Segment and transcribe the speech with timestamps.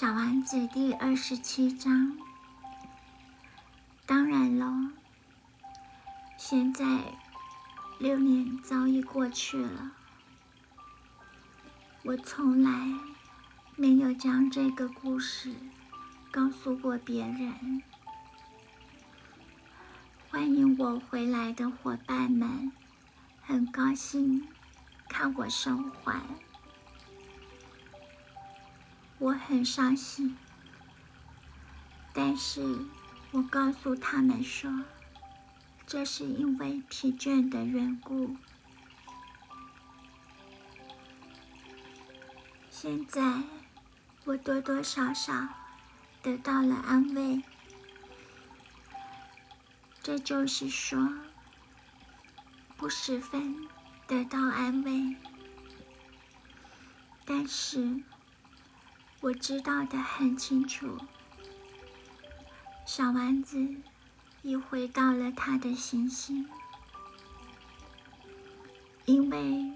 [0.00, 2.16] 小丸子第二十七章。
[4.06, 4.92] 当然了，
[6.36, 7.00] 现在
[7.98, 9.90] 六年早已过去了，
[12.04, 12.94] 我从来
[13.74, 15.52] 没有将这个故事
[16.30, 17.82] 告诉过别人。
[20.30, 22.70] 欢迎我回来的伙伴们，
[23.42, 24.46] 很高兴
[25.08, 26.22] 看我生还。
[29.20, 30.36] 我很伤心，
[32.12, 32.86] 但是
[33.32, 34.84] 我告诉他们说，
[35.88, 38.36] 这是因为疲倦的缘故。
[42.70, 43.42] 现在
[44.24, 45.48] 我多多少少
[46.22, 47.42] 得到了安慰，
[50.00, 51.12] 这就是说，
[52.76, 53.66] 不十分
[54.06, 55.16] 得到安慰，
[57.24, 58.00] 但是。
[59.20, 60.96] 我知道的很清楚，
[62.86, 63.74] 小丸子
[64.42, 66.48] 已回到了他的行星，
[69.06, 69.72] 因为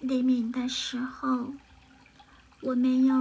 [0.00, 1.54] 黎明的时候
[2.60, 3.14] 我没有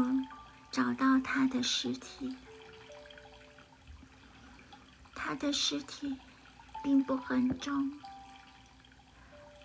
[0.72, 2.36] 找到他的尸体，
[5.14, 6.18] 他的尸体
[6.84, 7.92] 并不很重，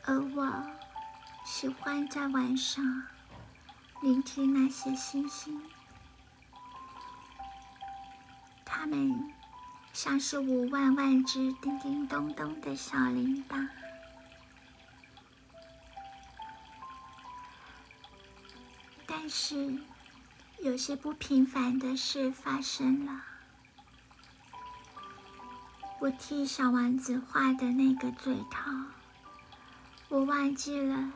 [0.04, 0.66] 而我
[1.46, 3.04] 喜欢在晚上
[4.02, 5.62] 聆听那些星星。
[8.84, 9.32] 它们
[9.94, 13.66] 像是五万万只叮叮咚咚的小铃铛，
[19.06, 19.78] 但是
[20.60, 23.22] 有些不平凡的事发生了。
[25.98, 28.70] 我替小丸子画的那个嘴套，
[30.10, 31.10] 我忘记了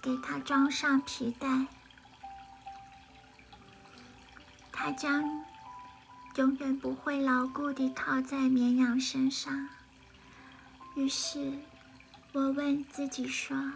[0.00, 1.66] 给它装上皮带，
[4.70, 5.39] 它将。
[6.36, 9.68] 永远不会牢固地套在绵羊身上。
[10.94, 11.58] 于是，
[12.32, 13.72] 我问自己说：“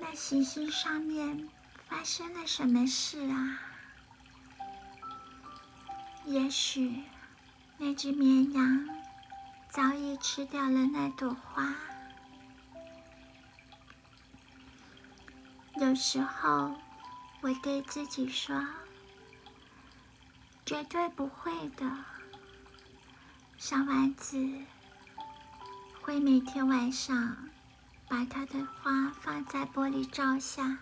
[0.00, 1.48] 那行星上面
[1.88, 3.60] 发生了什么事啊？
[6.24, 7.04] 也许
[7.78, 8.88] 那只绵羊
[9.70, 11.74] 早已吃掉了那朵花。
[15.76, 16.74] 有时候，
[17.40, 18.66] 我对自己说。”
[20.66, 21.88] 绝对不会的，
[23.56, 24.36] 小丸子
[26.02, 27.36] 会每天晚上
[28.08, 30.78] 把它的花放在玻璃罩下，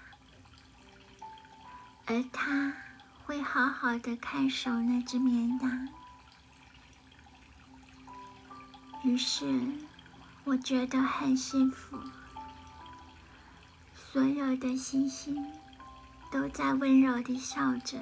[2.06, 2.72] 而他
[3.26, 5.88] 会好好的看守那只绵羊。
[9.02, 9.70] 于是，
[10.44, 11.98] 我觉得很幸福，
[13.94, 15.52] 所有的星星
[16.32, 18.00] 都在温柔地笑着。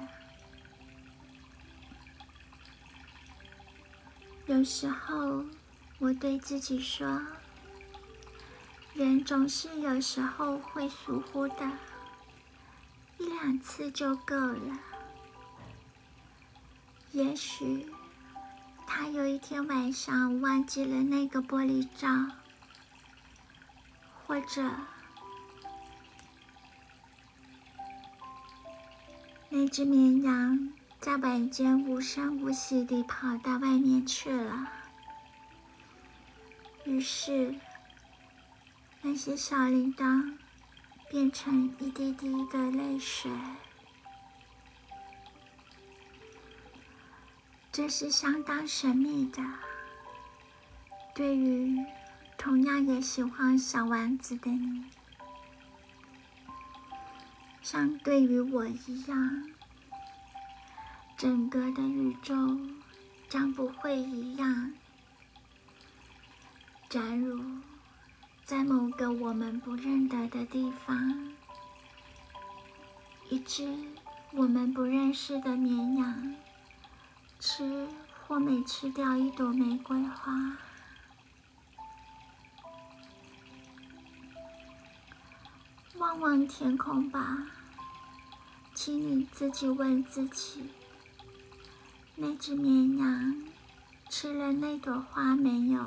[4.46, 5.44] 有时候，
[5.98, 7.22] 我对自己说
[8.92, 11.70] ：“人总是有时候会疏忽的，
[13.18, 14.78] 一两次就够了。
[17.12, 17.86] 也许
[18.86, 22.08] 他有一天晚上忘记了那个玻璃罩，
[24.26, 24.68] 或者
[29.50, 34.68] 那只绵羊。”在晚间无声无息地跑到外面去了。
[36.84, 37.56] 于是，
[39.00, 40.38] 那些小铃铛
[41.10, 43.32] 变成一滴滴的泪水。
[47.72, 49.42] 这是相当神秘的。
[51.16, 51.84] 对于
[52.38, 54.84] 同样也喜欢小丸子的你，
[57.60, 59.48] 像对于我一样。
[61.22, 62.34] 整个的宇宙
[63.28, 64.74] 将不会一样。
[66.88, 67.40] 假如
[68.44, 71.32] 在某个我们不认得的地方，
[73.28, 73.72] 一只
[74.32, 76.34] 我们不认识的绵羊
[77.38, 77.86] 吃
[78.26, 80.58] 或没吃掉一朵玫瑰花，
[85.98, 87.46] 望望天空吧，
[88.74, 90.68] 请你自己问自己。
[92.24, 93.42] 那只绵羊
[94.08, 95.80] 吃了那朵花没有？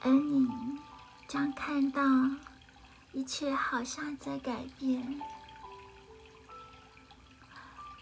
[0.00, 0.48] 而你
[1.28, 2.02] 将看到
[3.12, 5.20] 一切好像在改变，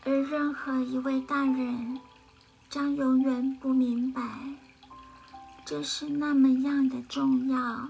[0.07, 2.01] 而任何一位大人
[2.71, 4.23] 将永远不明白
[5.67, 7.87] 这是那么样的重要。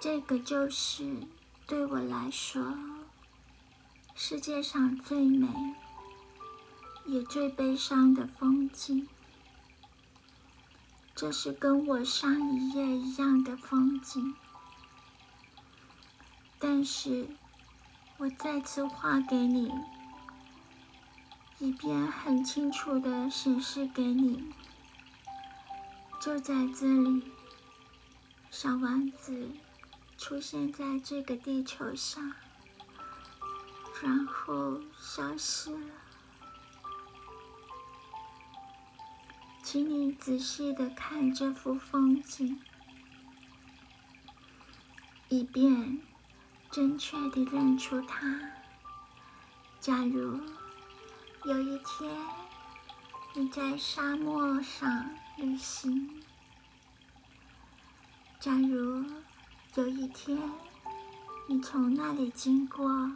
[0.00, 1.22] 这个就是。
[1.66, 2.62] 对我来说，
[4.16, 5.48] 世界上最美
[7.04, 9.08] 也最悲伤的风景，
[11.16, 14.34] 这是跟我上一页一样的风景。
[16.60, 17.28] 但是，
[18.16, 19.70] 我再次画给你，
[21.58, 24.44] 以便很清楚的显示给你，
[26.20, 27.22] 就在这里，
[28.50, 29.50] 小王子。
[30.16, 32.32] 出现在这个地球上，
[34.04, 35.94] 然后消失了。
[39.62, 42.60] 请你仔细的看这幅风景，
[45.30, 46.02] 以便
[46.70, 48.52] 正确的认出它。
[49.80, 50.38] 假如
[51.44, 52.14] 有一天
[53.32, 56.22] 你在沙漠上旅行，
[58.38, 59.02] 假如。
[59.76, 60.38] 有一天，
[61.48, 63.10] 你从那里经过，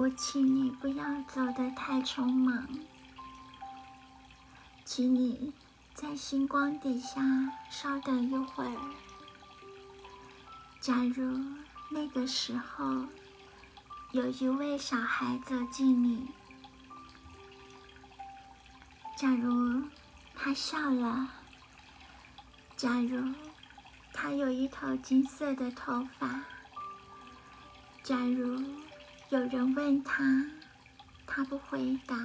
[0.00, 2.68] 我请你不要走得太匆忙，
[4.84, 5.52] 请你
[5.92, 7.20] 在星光底下
[7.68, 8.76] 稍等一会儿。
[10.80, 11.36] 假如
[11.90, 13.06] 那个时候
[14.12, 16.28] 有一位小孩走近你，
[19.16, 19.82] 假如
[20.36, 21.28] 他笑了，
[22.76, 23.34] 假如。
[24.20, 26.42] 他有一头金色的头发。
[28.02, 28.60] 假如
[29.30, 30.46] 有人问他，
[31.26, 32.16] 他不回答。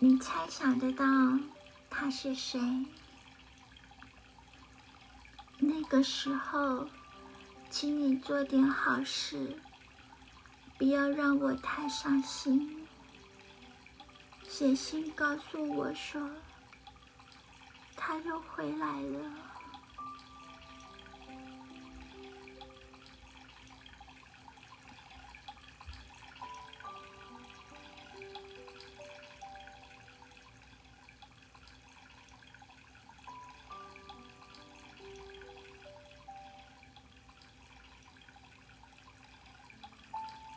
[0.00, 1.04] 你猜想得到
[1.88, 2.58] 他是谁？
[5.60, 6.88] 那个时候，
[7.70, 9.56] 请你做点好事，
[10.76, 12.84] 不要让我太伤心。
[14.48, 16.28] 写信告诉我说，
[17.94, 19.20] 他又回来了。